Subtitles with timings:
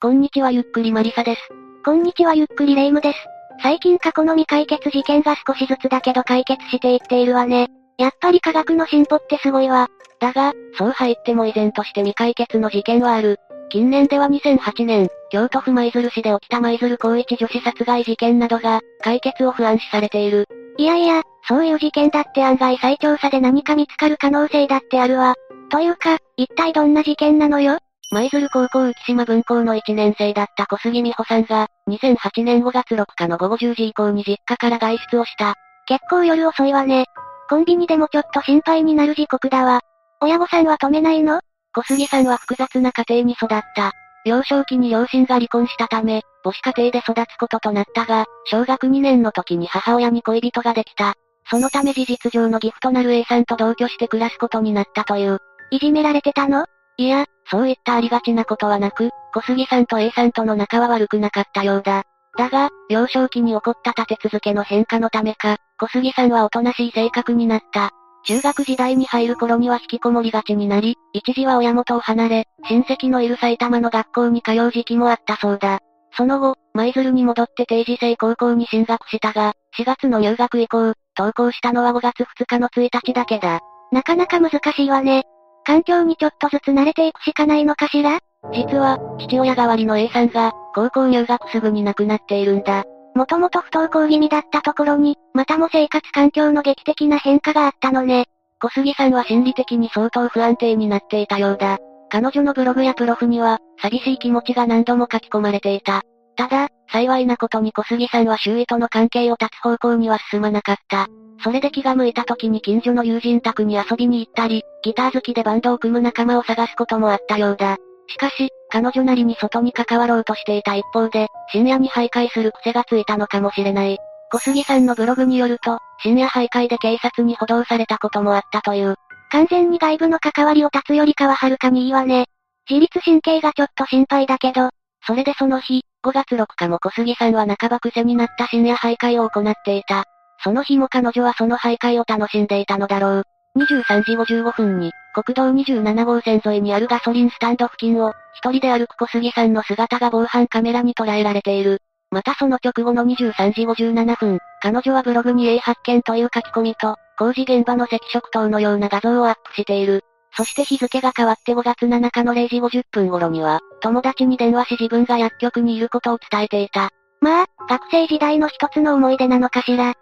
[0.00, 1.40] こんにちはゆっくりマリサです。
[1.84, 3.18] こんにちはゆっくりレイムです。
[3.60, 7.66] 最近過去の未解決事件が少しずつだけど解決していっているわね。
[7.98, 9.88] やっぱり科学の進歩ってすごいわ。
[10.20, 13.40] だが、そう入っても依然として未解決の事件はある。
[13.70, 20.46] 近年では2008年、京都府舞鶴市で起きた舞鶴高一女子殺害事件などが、解決を不安視されている。
[20.76, 25.34] いやいや、そういう事件だって案外再調査で何か見つかる可能性だってあるわ。
[25.72, 27.80] というか、一体どんな事件なのよ？
[28.10, 35.56] 舞鶴高校浮島分校の1年生だった小杉美穂さんが、2008年5月6日の午後10時以降に実家から外出をした。
[35.86, 37.04] 結構夜遅いわね。
[37.50, 39.80] コンビニでもちょっと心配になる時刻だわ。
[40.22, 41.40] 親御さんは止めないの？
[41.74, 43.92] 小杉さんは複雑な家庭に育った。
[44.24, 51.14] 幼少期に両親が離婚したため、母子家庭で育つこととなったが、小学2年の時に母親に恋人ができた。
[51.50, 55.40] そのため事実上のギフとなる A さんと同居して暮らすことになったという。
[55.70, 56.64] いじめられてたの？
[56.98, 62.02] いや、そういったありがちなことはなく、小杉さんと A さんとの仲は悪くなかったようだ。
[62.36, 67.90] だが、幼少期に起こった立て続けの変化のためか、小杉さんはおとなしい性格になった。
[68.24, 75.78] 中学時代に入る頃には引きこもりがちになり、一時は親元を離れ、親戚のいる埼玉の学校に通う時期もあったそうだ。
[76.16, 83.60] その後、舞鶴に戻って定時制高校に進学したが、4月の入学以降、登校したのは5月2日の1日だけだ。
[83.92, 85.22] なかなか難しいわね。
[85.68, 88.20] 環境にちょっとずつ慣れていくしかないのかしら？
[88.54, 92.84] 実は、父親代わりの A さんが、高校入学すぐに亡くなっているんだ。
[93.14, 98.24] もともと不登校気味だったところに、またも生活環境の劇的な変化があったのね。
[98.62, 101.76] 小杉さんは心理的に相当不安定になっていたようだ。
[102.08, 106.00] 彼女のブログやプロフには、寂しい気持ちが何度も書き込まれていた。
[106.38, 111.08] ただ、幸いなことに小杉さんは周囲との関係を断つ方向には進まなかった。
[111.42, 117.76] それで気が向いた時に近所の友人宅に遊びに行ったり、ギター好きでバンドを組む仲間を探すこともあったようだ。
[118.06, 123.98] しかし、彼女なりに外に関わろうとしていた一方で、深夜に徘徊する癖がついたのかもしれない。
[124.30, 128.94] 小杉さんのブログによると、深夜徘徊で警察に補導されたこともあったという。
[129.30, 132.26] 完全に外部の関わりを断つよりかははるかにいいわね。
[132.70, 134.70] 自律神経がちょっと心配だけど、
[135.08, 140.04] それでその日、5月6日も小杉さんは半ば癖になった深夜徘徊を行っていた。
[140.44, 143.22] その日も彼女はその徘徊を楽しんでいたのだろう。
[143.56, 151.78] 23時55分に、国道27号線沿いにあるガソリンスタンド付近を、一人で歩く小杉さんの姿が防犯カメラに捉えられている。
[152.10, 160.04] またその直後の23時57分、彼女はブログに A 発見という書き込みと、工事現場の赤色灯のような画像をアップしている。
[160.38, 166.90] そして日付が変わって5月7日の0時50分頃には、友達に電話し自分が薬局にいることを伝えていた。
[167.20, 169.94] まあ、学生時代の一つの思い出なのかしら。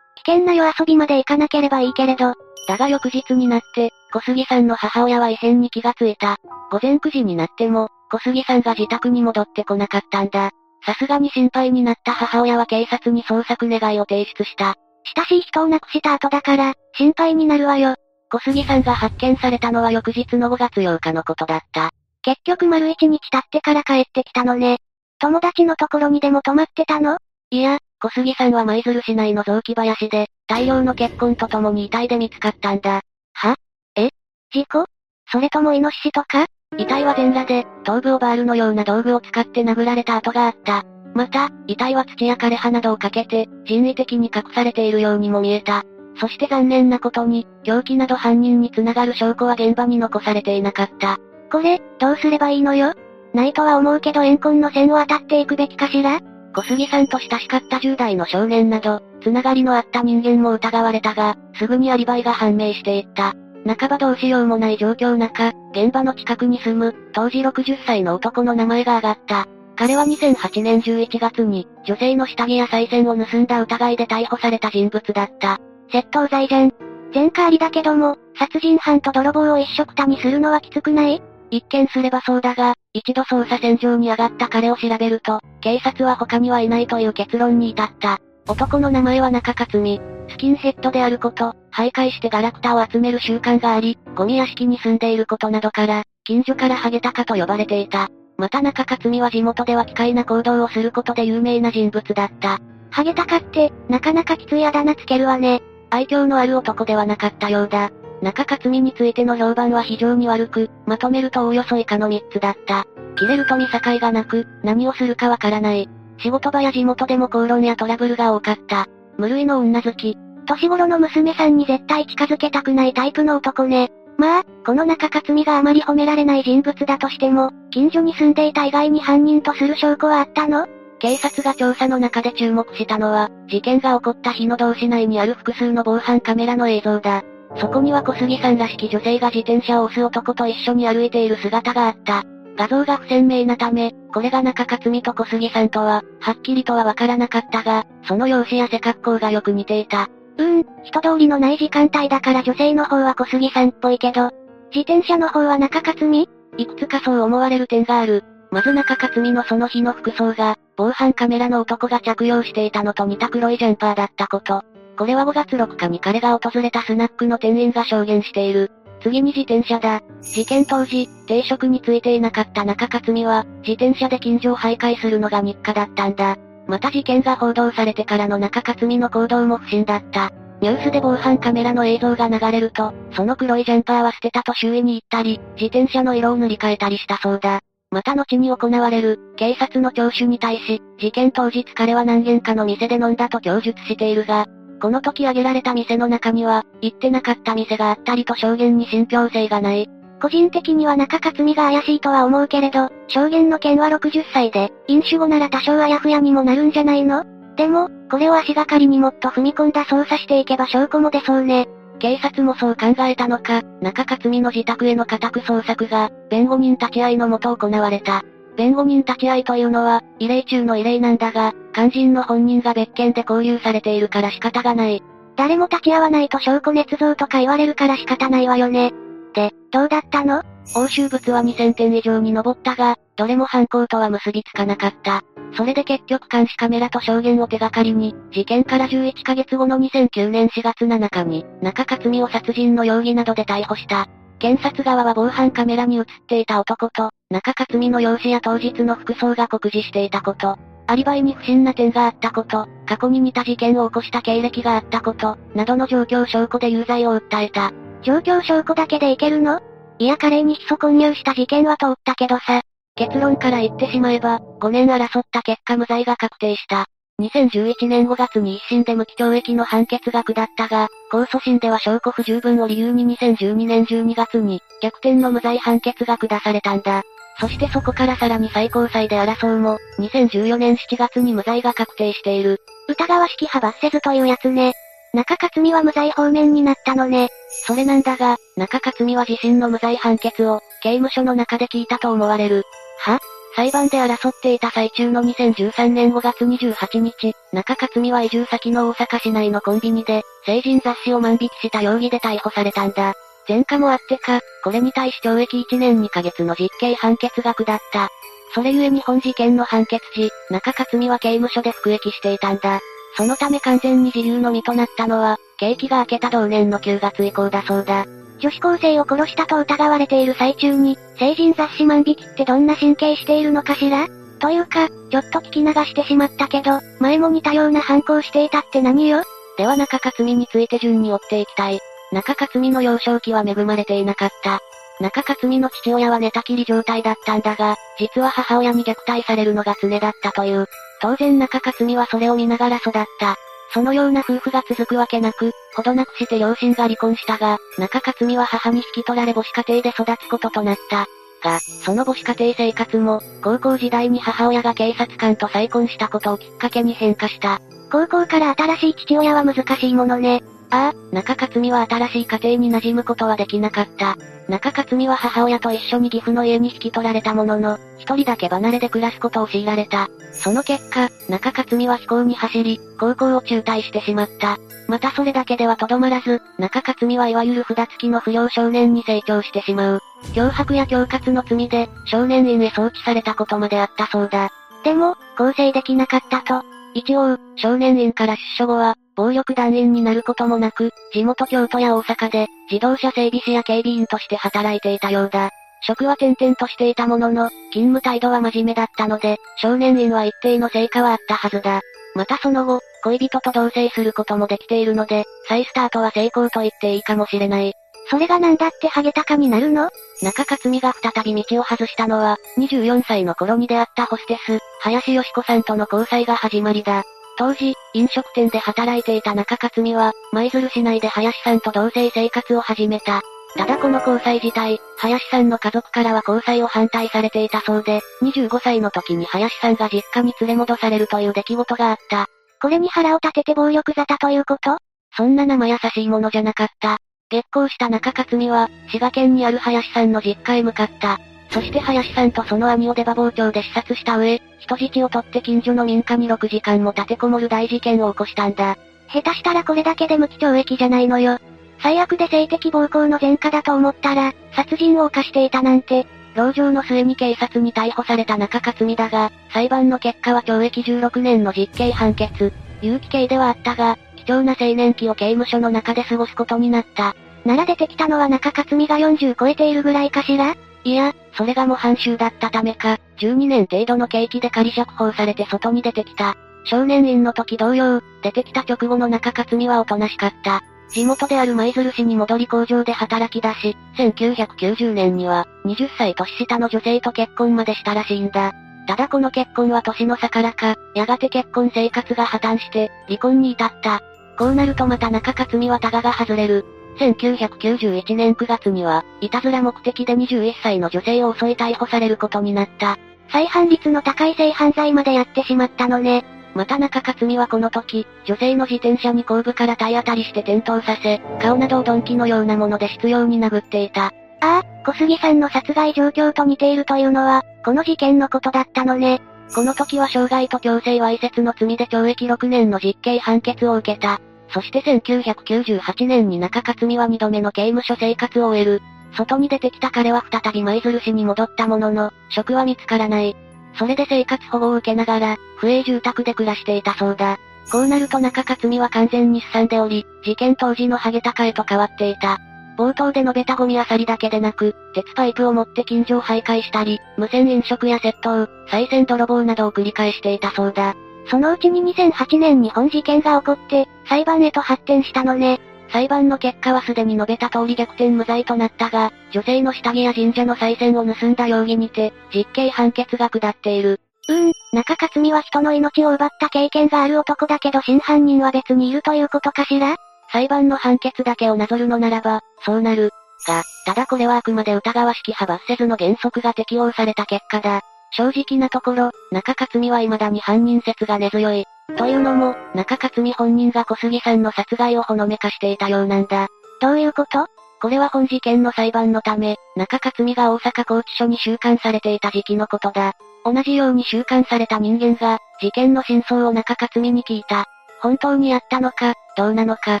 [0.26, 2.34] 危険な夜遊びまで行かなければいいけれど。
[2.66, 6.38] だが翌日になって、小杉さんの母親は異変に気がついた。
[6.72, 10.50] 午前9時になっても、小杉さんが自宅に戻ってこなかったんだ。
[10.84, 14.74] さすがに心配になった母親は警察に捜索願いを提出した。
[15.16, 17.94] 親しい人を亡くした後だから、心配になるわよ。
[18.30, 21.90] 小杉さんが発見されたのは翌日の5月8日のことだった。
[22.22, 24.78] 結局丸一日経ってから帰ってきたのね。
[25.18, 27.18] 友達のところにでも泊まってたの？
[27.50, 33.00] いや、小杉さんは舞鶴市内の雑木林で、大量の血痕と共に遺体で見つかったんだ。
[33.32, 33.56] は？
[33.96, 34.10] え？
[34.52, 34.84] 事故？
[35.30, 36.46] それともイノシシとか？
[36.76, 40.84] 遺体は全裸で、頭部をバールのような道具を使って殴られた跡があった。
[41.14, 45.84] また、遺体は土や枯れ葉などをかけて、人為的に隠されているようにも見えた。
[46.20, 51.18] そして残念なことに、凶器など犯人に繋がる証拠は現場に残されていなかった。
[51.50, 52.92] これ、どうすればいいのよ？
[53.34, 56.20] ないとは思うけど怨恨の線を当たっていくべきかしら？
[56.54, 63.34] 小杉さんと親しかった10代の少年など、つながりのあった人間も疑われたが、すぐにアリバイが判明していった。
[63.66, 69.46] 半ばどうしようもない状況中、現場の近くに住む、当時60歳の男の名前が挙がった。
[69.76, 75.60] 彼は2008年11月に、女性の下着や再銭を盗んだ疑いで逮捕された人物だった。
[75.90, 76.72] 窃盗罪じゃん。
[77.14, 81.22] 前科ありだけども、殺人犯と泥棒を一緒くたにするのはきつくない？
[81.50, 88.18] 一見すればそうだが、一度捜査線上に上がった彼を調べると、警察は他にはいないという結論に至った。
[88.46, 90.00] 男の名前は中克美。
[90.30, 98.08] スキンヘッドであること、徘徊してガラクタを集める習慣があり、ゴミ屋敷に住んでいることなどから、近所からハゲタカと呼ばれていた。
[98.36, 102.58] また中克美は地元では奇怪な行動をすることで有名な人物だった。
[102.90, 105.62] ハゲタカって、なかなかきついあだ名つけるわね。
[105.90, 107.90] 愛嬌のある男ではなかったようだ。
[108.20, 112.84] 中克美についての評判は非常に悪く、まとめるとおおよそ以下の3つだった。
[113.16, 115.88] 切れると見境がなく、何をするかわからない。
[116.18, 118.86] 仕事場や地元でも口論やトラブルが多かった。
[119.18, 120.16] 無類の女好き。
[120.46, 123.90] 年頃の娘さんに絶対近づけたくないタイプの男ね。
[124.16, 130.66] まあ、この中克美があまり褒められない人物だとしても、近所に住んでいた以外に犯人とする証拠はあったの？
[130.98, 137.22] 警察が調査の中で注目したのは、事件が起こった日の同市内にある複数の防犯カメラの映像だ。
[137.56, 142.24] そこには小杉さんらしき女性が自転車を押す男と一緒に歩いている姿があった。
[142.56, 150.08] 画像が不鮮明なため、これが中克美と小杉さんとは、はっきりとはわからなかったが、その容姿や背格好がよく似ていた。
[150.38, 154.30] うーん、人通りのない時間帯だから女性の方は小杉さんっぽいけど、
[154.74, 156.28] 自転車の方は中克美？
[156.56, 158.24] いくつかそう思われる点がある。
[158.50, 164.62] まず中克美のその日の服装が、防犯カメラの男が着用していたのと似た黒いジャンパーだったこと。
[164.96, 168.70] これは5月6日に彼が訪れたスナックの店員が証言している。
[169.00, 170.02] 次に自転車だ。
[170.22, 176.36] 事件当時、定職についていなかった中克美は、自転車で近所を徘徊するのが日課だったんだ。
[176.66, 180.30] また事件が報道されてからの中克美の行動も不審だった。
[180.60, 187.60] ニュースで防犯カメラの映像が流れると、その黒いジャンパーは捨てたと周囲に言ったり、自転車の色を塗り替えたりしたそうだ。
[187.90, 194.46] また後に行われる、警察の聴取に対し、事件当日彼は何軒かの店で飲んだと供述しているが、
[194.80, 199.88] この時挙げられた店の中には、行ってなかった店があったりと証言に信憑性がない。
[200.20, 207.24] 個人的には中克美が怪しいとは思うけれど、証言の件は60歳で、飲酒後なら多少あやふやにもなるんじゃないの？
[207.56, 211.68] でも、これを足がかりにもっと踏み込んだ捜査していけば証拠も出そうね。
[211.98, 218.22] 警察もそう考えたのか、中勝美の自宅への家宅捜索が、弁護人立ち会いのもと行われた。
[218.56, 225.02] 弁護人立ち会いというのは、異例中の異例なんだが、肝心の本人が別件で交流されているから仕方がない。
[225.36, 228.92] 誰も立ち会わないと証拠捏造とか言われるから仕方ないわよね。
[229.34, 230.42] で、どうだったの？
[230.74, 235.22] 押収物は2000点以上に上ったが、どれも犯行とは結びつかなかった。
[235.56, 244.08] それで結局監視カメラと証言を手がかりに、事件から11ヶ月後の2009年4月7日に、中克美を殺人の容疑などで逮捕した。
[244.38, 257.72] 検察側は防犯カメラに映っていた男と、中克美の容姿や当日の服装が酷似していたこと、アリバイに不審な点があったこと、過去に似た事件を起こした経歴があったこと、などの状況証拠で有罪を訴えた。
[258.02, 259.60] 状況証拠だけでいけるの？
[259.98, 262.62] いや華麗にヒ素混入した事件は通ったけどさ。
[262.94, 266.86] 結論から言ってしまえば、5年争った結果無罪が確定した。
[267.20, 277.02] 2011年5月に一審で無期懲役の判決が下ったが、控訴審では証拠不十分を理由に2012年12月に、逆転の無罪判決が下されたんだ。
[277.40, 282.60] そしてそこからさらに最高裁で争うも、2014年7月に無罪が確定している。
[282.88, 284.74] 疑わしき派罰せずというやつね。
[285.14, 287.28] 中克美は無罪方面になったのね。
[287.66, 292.64] それなんだが、中克美は自身の無罪判決を、刑務所の中で聞いたと思われる。
[293.00, 293.18] は？
[293.56, 303.14] 裁判で争っていた最中の2013年5月28日、中克美は移住先の大阪市内のコンビニで、成人雑誌を万引きした容疑で逮捕されたんだ。
[303.48, 308.10] 前科もあってか、これに対し懲役1年2ヶ月の実刑判決が下った。
[308.54, 312.80] それゆえ日本事件の判決時、中克美は刑務所で服役していたんだ。
[313.16, 318.06] そのため完全に自由の身となったのは、刑期が明けた同年の9月以降だそうだ。
[318.38, 324.06] 女子高生を殺したと疑われている最中に、成人雑誌万引きってどんな神経しているのかしら？
[324.38, 329.24] というか、ちょっと聞き流してしまったけど、前も似たような犯行していたって何よ？
[329.56, 331.80] では中克美について順に追っていきたい。
[332.12, 334.60] 中克美の幼少期は恵まれていなかった。
[335.00, 340.66] 中克美の父親は寝たきり状態だったんだが、実は母親に虐待されるのが常だったという。
[341.00, 343.36] 当然中克美はそれを見ながら育った。
[343.72, 351.06] そのような夫婦が続くわけなく、ほどなくして両親が離婚したが、中克美は母に引き取られ母子家庭で育つこととなった。
[351.42, 357.60] が、その母子家庭生活も、高校時代に母親が警察官と再婚したことをきっかけに変化した。
[357.90, 360.42] 高校から新しい父親は難しいものね。
[360.70, 364.16] ああ、中克美は新しい家庭に馴染むことはできなかった。
[364.48, 370.08] 中克美は母親と一緒に岐阜の家に引き取られたものの、一人だけ離れで暮らすことを強いられた。
[370.32, 374.58] その結果、中克美は飛行に走り、高校を中退してしまった。
[374.88, 380.02] またそれだけではとどまらず、中克美はいわゆる札付きの不良少年に成長してしまう。
[380.32, 384.50] 脅迫や恐喝の罪で、少年院へ送致されたことまであったそうだ。
[384.84, 386.77] でも、構成できなかったと。
[386.98, 395.50] 一応、少年院から出所後は、暴力団員になることもなく、地元京都や大阪で、自動車整備士や警備員として働いていたようだ。
[395.82, 401.80] 職は転々としていたものの、勤務態度は真面目だったので、少年院は一定の成果はあったはずだ。
[402.14, 407.74] またその後、恋人と同棲することもできているので、再スタートは成功と言っていいかもしれない。
[408.10, 409.90] それが何だってハゲタカになるの？
[410.22, 417.04] 中克美が再び道を外したのは、24歳の頃に出会ったホステス、林よし子さんとの交際が始まりだ。
[417.36, 423.20] 当時、飲食店で働いていた中克美は、舞鶴市内で林さんと同棲生活を始めた。
[423.56, 432.26] ただこの交際自体、林さんの家族からは交際を反対されていたそうで、25歳の時に林さんが実家に連れ戻されるという出来事があった。
[432.60, 434.78] これに腹を立てて暴力沙汰ということ？
[435.16, 436.98] そんな生優しいものじゃなかった。
[437.30, 441.20] 月光した中克美は、滋賀県にある林さんの実家へ向かった。
[441.50, 448.78] そして林さんとその兄を出馬包丁で視察した上、人質を取って近所の民家に6時間も立てこもる大事件を起こしたんだ。
[449.12, 451.38] 下手したらこれだけで無期懲役じゃないのよ。
[451.82, 456.06] 最悪で性的暴行の前科だと思ったら、殺人を犯していたなんて。
[456.34, 462.52] 籠城の末に警察に逮捕された中克美だが、裁判の結果は懲役16年の実刑判決。
[462.80, 463.98] 有期刑ではあったが、
[464.30, 467.14] 重な青年期を刑務所の中で過ごすことになった。
[467.44, 470.54] なら出てきたのは中克美が40超えているぐらいかしら？
[470.84, 476.36] いや、それが模範囚だったためか、12年程度の刑期で仮釈放されて外に出てきた。
[476.64, 480.62] 少年院の時同様、出てきた直後の中克美はおとなしかった。
[480.90, 488.52] 地元である舞鶴市に戻り工場で働き出し、1990年には、20歳年下の女性と結婚までしたらしいんだ。
[488.86, 494.02] ただこの結婚は年の差からか、やがて結婚生活が破綻して、離婚に至った。
[494.38, 496.64] こうなるとまた中克美はタガが外れる。
[497.00, 502.98] 1991年9月には、いたずら目的で21歳の女性を襲い逮捕されることになった。
[503.30, 506.24] 再犯率の高い性犯罪までやってしまったのね。
[506.54, 514.06] また中克美はこの時、女性の自転車に後部から体当たりして転倒させ、顔などを鈍器のようなもので執拗に殴っていた。
[514.06, 519.20] ああ、小杉さんの殺害状況と似ているというのは、この事件のことだったのね。
[519.54, 524.20] この時は傷害と強制わいせつの罪で懲役6年の実刑判決を受けた。
[524.50, 528.82] そして1998年に中克美は2度目の刑務所生活を終える。
[529.16, 533.36] 外に出てきた彼は再び舞鶴市に戻ったものの、職は見つからない。
[533.78, 537.38] それで生活保護を受けながら、不営住宅で暮らしていたそうだ。
[537.70, 542.38] こうなると中克美は完全にすさんでおり、事件当時のハゲタカへと変わっていた。
[542.78, 550.94] 冒頭で述べたゴミ漁りだけでなく、鉄パイプを持って近所を徘徊したり、無線飲食や窃盗、再銭泥棒などを繰り返していたそうだ。
[551.30, 555.60] そのうちに2008年に本事件が起こって、裁判へと発展したのね。
[555.90, 564.00] 裁判の結果はすでに述べた通り逆転無罪となったが、女性の下着や神社の再銭を盗んだ容疑にて、実刑判決が下っている。
[564.28, 569.96] うーん、中克美は人の命を奪った経験がある男だけど真犯人は別にいるということかしら？
[570.30, 573.10] 裁判の判決だけをなぞるのならば、そうなる。
[573.46, 577.82] が、ただこれはあくまで疑わしき派罰せずの原則が適用された結果だ。
[578.12, 581.64] 正直なところ、中克美は未だに犯人説が根強い。
[581.96, 586.48] というのも、中克美本人が小杉さんの殺害をほのめかしていたようなんだ。
[586.80, 587.46] どういうこと？
[587.80, 593.12] これは本事件の裁判のため、中克美が大阪拘置所に収監されていた時期のことだ。
[593.44, 597.66] 同じように収監された人間が、事件の真相を中克美に聞いた。
[598.00, 600.00] 本当にやったのか、どうなのか。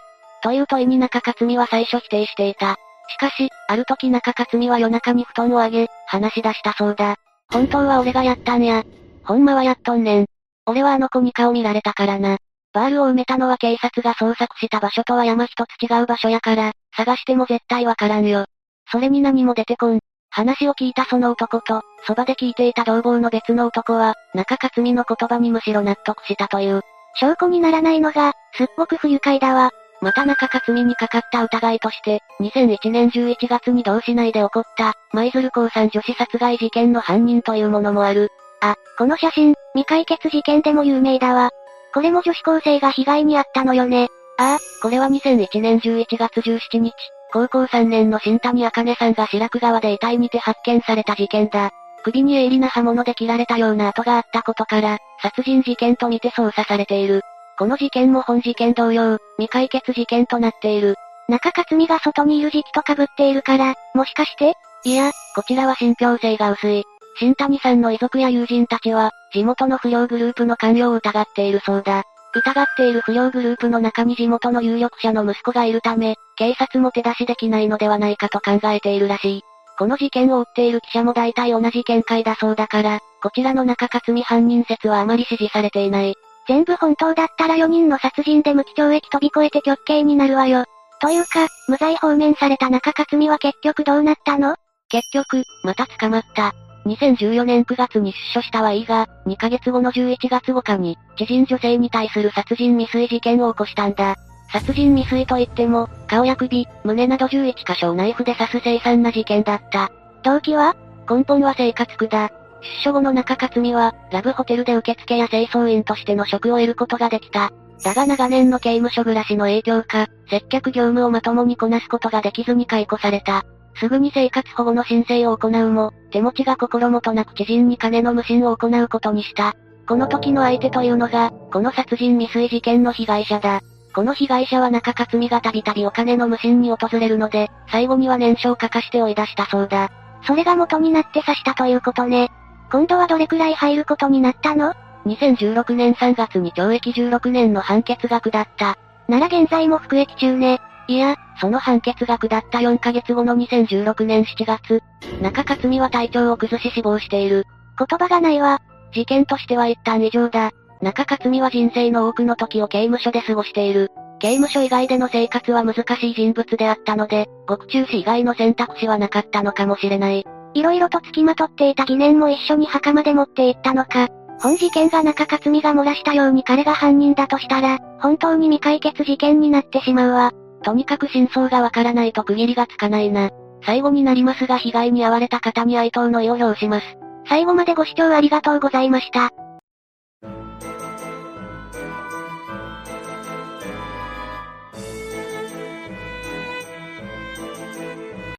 [0.42, 2.76] という問いに中克美は最初否定していた。
[3.08, 7.16] しかし、ある時中克美は夜中に布団を上げ、話し出したそうだ。
[7.50, 8.84] 本当は俺がやったんや。
[9.24, 10.26] ほんまはやっとんねん。
[10.66, 12.38] 俺はあの子に顔見られたからな。
[12.72, 18.44] バールを埋めたのは警察が捜索した場所とは山一つ違う場所やから、探しても絶対わからんよ。
[18.90, 20.00] それに何も出てこん。
[20.30, 26.82] 話を聞いたその男と、そばで聞いていた同房の別の男は、中克美の言葉にむしろ納得したという。
[27.14, 29.70] 証拠にならないのが、すっごく不愉快だわ。
[30.00, 38.30] また中克美にかかった疑いとして、2001年11月に同市内で起こった、舞鶴高3女子殺害事件の犯人というものもある。
[38.60, 41.50] あ、この写真、未解決事件でも有名だわ。
[41.92, 44.08] これも女子高生が被害に遭ったのよね。
[44.38, 46.94] ああ、これは2001年11月17日、
[47.32, 51.70] 高校3年の新谷茜さんが白く川で遺体にて発見された事件だ。
[52.04, 57.22] 首に鋭利な刃物で切られたような跡があったことから、殺人事件とみて捜査されている。
[57.58, 60.94] この事件も本事件同様、未解決事件となっている。
[61.28, 64.54] 中克美が外にいる時期と被っているから、もしかして？
[64.84, 66.84] いや、こちらは信憑性が薄い。
[67.18, 72.04] 新谷さんの遺族や友人たちは、地元の不良グループの関与を疑っているそうだ。
[72.32, 79.42] 疑っている不良グループの中に地元の有力者の息子がいるため、警察も手出しできないのではないかと考えているらしい。
[79.76, 86.14] この事件を追っている記者も大体同じ見解だそうだから、こちらの中克美犯人説はあまり支持されていない。
[86.48, 90.64] 全部本当だったら4人の殺人で無期懲役飛び越えて極刑になるわよ。
[91.00, 94.56] というか、無罪放免された中克美は結局どうなったの？
[94.88, 96.54] 結局、また捕まった。
[96.86, 104.16] 2014年9月に出所したはいいが、2ヶ月後の11月5日に、知人女性に対する殺人未遂事件を起こしたんだ。
[104.50, 109.92] 殺人未遂といっても、顔や首、胸など11箇所をナイフで刺す凄惨な事件だった。
[110.22, 110.74] 動機は？
[111.10, 112.30] 根本は生活苦だ。
[112.60, 117.50] 出所後の中克美は、ラブホテルで受付や清掃員としての職を得ることができた。
[117.84, 123.44] だが長年の刑務所暮らしの影響か、接客業務をまともにこなすことができずに解雇された。
[123.76, 129.54] すぐに生活保護の申請を行うも、手持ちが心もとなく知人に金の無心を行うことにした。
[129.86, 133.60] この時の相手というのが、この殺人未遂事件の被害者だ。
[133.94, 139.90] この被害者は中克美がたびたびお金の無心に訪れるので、最後には念書を書かして追い出したそうだ。
[140.26, 142.30] それが元になって刺したということね。
[142.70, 144.74] 今度はどれくらい入ることになったの
[145.06, 148.78] ?2016 年3月に懲役16年の判決が下った。
[149.08, 150.60] なら現在も服役中ね。
[150.86, 154.82] いや、その判決が下った4ヶ月後の2016年7月、
[155.22, 157.44] 中克美は体調を崩し死亡している。
[157.78, 158.60] 言葉がないわ。
[158.92, 160.50] 事件としては一旦異常だ。
[160.80, 163.90] 中克美は人生の多くの時を刑務所で過ごしている。
[164.18, 170.24] 刑務所以外での生活は難しい人物であったので、獄中死以外の選択肢はなかったのかもしれない。
[170.58, 174.08] 色々と付きまとっていた疑念も一緒に墓まで持っていったのか。
[174.40, 180.32] 本事件が中克美が漏らしたように彼が犯人だとしたら、本当に未解決事件になってしまうわ。
[180.62, 183.30] とにかく真相がわからないと区切りがつかないな。
[183.64, 186.86] 最後になりますが被害に遭われた方に哀悼の意を表します。
[187.28, 189.30] 最後までご視聴ありがとうございました。